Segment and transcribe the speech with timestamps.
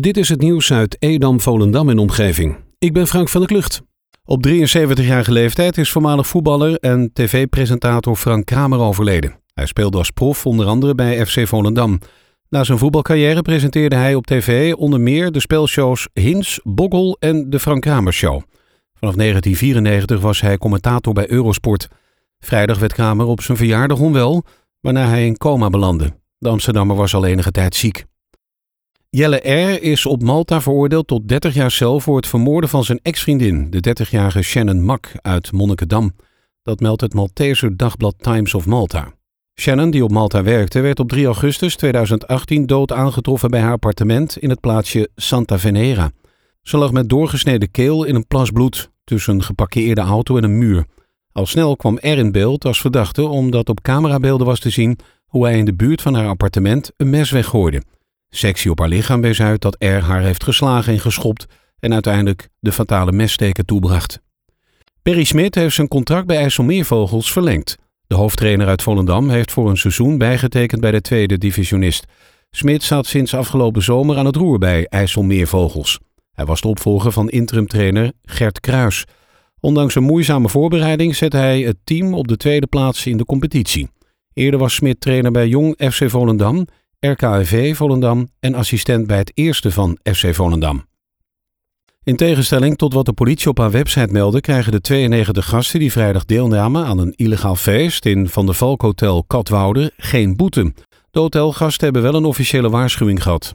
[0.00, 2.56] Dit is het nieuws uit Edam, Volendam en omgeving.
[2.78, 3.82] Ik ben Frank van der Klucht.
[4.24, 9.40] Op 73-jarige leeftijd is voormalig voetballer en tv-presentator Frank Kramer overleden.
[9.54, 11.98] Hij speelde als prof onder andere bij FC Volendam.
[12.48, 17.58] Na zijn voetbalcarrière presenteerde hij op tv onder meer de spelshows Hins, Boggel en de
[17.60, 18.42] Frank Kramer Show.
[18.94, 21.88] Vanaf 1994 was hij commentator bij Eurosport.
[22.38, 24.44] Vrijdag werd Kramer op zijn verjaardag onwel,
[24.80, 26.12] waarna hij in coma belandde.
[26.38, 28.04] De Amsterdammer was al enige tijd ziek.
[29.16, 29.82] Jelle R.
[29.82, 34.04] is op Malta veroordeeld tot 30 jaar cel voor het vermoorden van zijn ex-vriendin, de
[34.04, 36.12] 30-jarige Shannon Mak uit Monnikendam.
[36.62, 39.12] Dat meldt het Malteser dagblad Times of Malta.
[39.60, 44.36] Shannon, die op Malta werkte, werd op 3 augustus 2018 dood aangetroffen bij haar appartement
[44.36, 46.10] in het plaatsje Santa Venera.
[46.62, 50.58] Ze lag met doorgesneden keel in een plas bloed tussen een geparkeerde auto en een
[50.58, 50.84] muur.
[51.32, 55.44] Al snel kwam R in beeld als verdachte omdat op camerabeelden was te zien hoe
[55.44, 57.82] hij in de buurt van haar appartement een mes weggooide.
[58.34, 61.46] Sectie op haar lichaam wees uit dat R haar heeft geslagen en geschopt
[61.78, 64.20] en uiteindelijk de fatale messteken toebracht.
[65.02, 67.76] Perry Smit heeft zijn contract bij IJsselmeervogels verlengd.
[68.06, 72.04] De hoofdtrainer uit Volendam heeft voor een seizoen bijgetekend bij de tweede divisionist.
[72.50, 75.98] Smit staat sinds afgelopen zomer aan het roer bij IJsselmeervogels.
[76.32, 79.04] Hij was de opvolger van interimtrainer Gert Kruis.
[79.60, 83.88] Ondanks een moeizame voorbereiding zette hij het team op de tweede plaats in de competitie.
[84.32, 86.66] Eerder was Smit trainer bij Jong FC Volendam
[87.06, 90.84] RKV Volendam en assistent bij het eerste van FC Volendam.
[92.04, 95.92] In tegenstelling tot wat de politie op haar website meldde, krijgen de 92 gasten die
[95.92, 100.72] vrijdag deelnamen aan een illegaal feest in Van der Valk Hotel Katwoude geen boete.
[101.10, 103.54] De hotelgasten hebben wel een officiële waarschuwing gehad.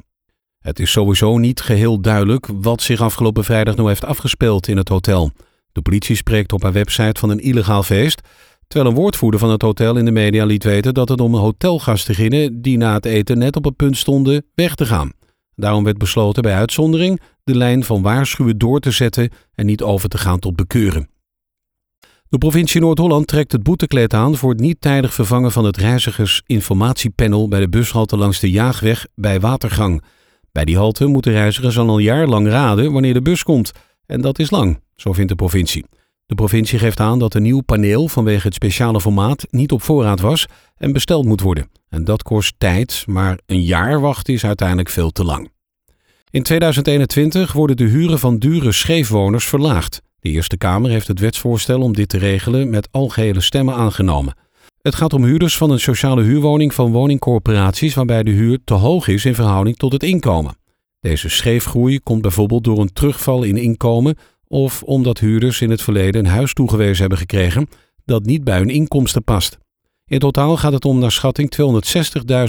[0.60, 4.90] Het is sowieso niet geheel duidelijk wat zich afgelopen vrijdag nu heeft afgespeeld in het
[4.90, 5.32] hotel.
[5.72, 8.22] De politie spreekt op haar website van een illegaal feest,
[8.68, 12.16] Terwijl een woordvoerder van het hotel in de media liet weten dat het om hotelgasten
[12.16, 15.12] ging die na het eten net op het punt stonden weg te gaan.
[15.56, 20.10] Daarom werd besloten bij uitzondering de lijn van waarschuwen door te zetten en niet over
[20.10, 21.10] te gaan tot bekeuren.
[22.30, 27.48] De provincie Noord-Holland trekt het boetekleed aan voor het niet tijdig vervangen van het reizigersinformatiepanel
[27.48, 30.04] bij de bushalte langs de Jaagweg bij Watergang.
[30.52, 33.72] Bij die halte moeten reizigers al een jaar lang raden wanneer de bus komt.
[34.06, 35.86] En dat is lang, zo vindt de provincie.
[36.28, 40.20] De provincie geeft aan dat een nieuw paneel vanwege het speciale formaat niet op voorraad
[40.20, 40.46] was
[40.78, 41.70] en besteld moet worden.
[41.90, 45.52] En dat kost tijd, maar een jaar wachten is uiteindelijk veel te lang.
[46.30, 50.02] In 2021 worden de huren van dure scheefwoners verlaagd.
[50.20, 54.36] De Eerste Kamer heeft het wetsvoorstel om dit te regelen met algehele stemmen aangenomen.
[54.82, 59.08] Het gaat om huurders van een sociale huurwoning van woningcorporaties waarbij de huur te hoog
[59.08, 60.58] is in verhouding tot het inkomen.
[61.00, 66.26] Deze scheefgroei komt bijvoorbeeld door een terugval in inkomen of omdat huurders in het verleden
[66.26, 67.68] een huis toegewezen hebben gekregen
[68.06, 69.58] dat niet bij hun inkomsten past.
[70.06, 71.56] In totaal gaat het om naar schatting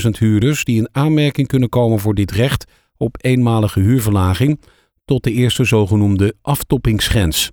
[0.05, 2.65] 260.000 huurders die in aanmerking kunnen komen voor dit recht
[2.97, 4.61] op eenmalige huurverlaging
[5.05, 7.51] tot de eerste zogenoemde aftoppingsgrens.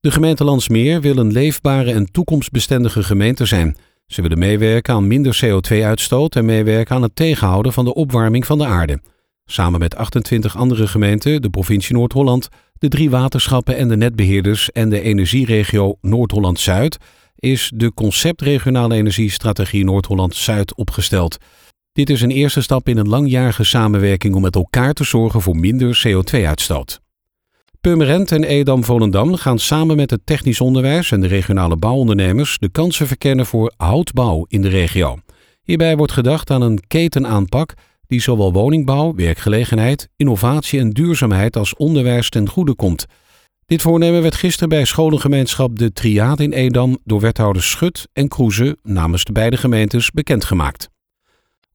[0.00, 3.76] De gemeente Landsmeer wil een leefbare en toekomstbestendige gemeente zijn.
[4.06, 8.58] Ze willen meewerken aan minder CO2-uitstoot en meewerken aan het tegenhouden van de opwarming van
[8.58, 9.00] de aarde.
[9.44, 12.48] Samen met 28 andere gemeenten, de provincie Noord-Holland,
[12.78, 16.98] de drie waterschappen en de netbeheerders en de energieregio Noord-Holland-Zuid
[17.36, 21.36] is de conceptregionale energiestrategie Noord-Holland-Zuid opgesteld.
[21.92, 25.56] Dit is een eerste stap in een langjarige samenwerking om met elkaar te zorgen voor
[25.56, 27.00] minder CO2-uitstoot.
[27.80, 33.06] Purmerend en Edam-Volendam gaan samen met het technisch onderwijs en de regionale bouwondernemers de kansen
[33.06, 35.18] verkennen voor houtbouw in de regio.
[35.62, 37.74] Hierbij wordt gedacht aan een ketenaanpak
[38.06, 43.06] die zowel woningbouw, werkgelegenheid, innovatie en duurzaamheid als onderwijs ten goede komt.
[43.66, 48.76] Dit voornemen werd gisteren bij scholengemeenschap De Triade in Edam door wethouders Schut en Kroeze
[48.82, 50.88] namens de beide gemeentes bekendgemaakt.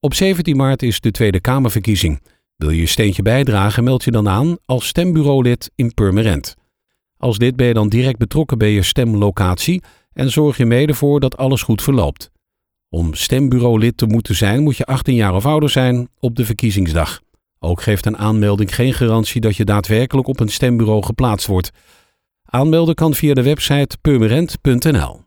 [0.00, 2.22] Op 17 maart is de Tweede Kamerverkiezing.
[2.56, 6.54] Wil je je steentje bijdragen, meld je dan aan als stembureaulid in Purmerend.
[7.16, 9.82] Als dit ben je dan direct betrokken bij je stemlocatie
[10.12, 12.30] en zorg je mede voor dat alles goed verloopt.
[12.94, 17.20] Om stembureaulid te moeten zijn moet je 18 jaar of ouder zijn op de verkiezingsdag.
[17.58, 21.70] Ook geeft een aanmelding geen garantie dat je daadwerkelijk op een stembureau geplaatst wordt.
[22.44, 25.20] Aanmelden kan via de website purmerend.nl.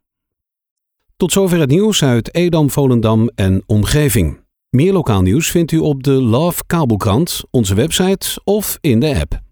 [1.17, 4.39] Tot zover het nieuws uit Edam, Volendam en omgeving.
[4.69, 9.44] Meer lokaal nieuws vindt u op de Love Kabelkrant, onze website of in de app.